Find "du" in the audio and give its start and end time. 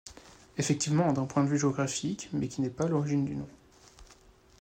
3.23-3.35